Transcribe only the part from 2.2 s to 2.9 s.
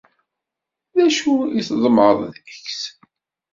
deg-s?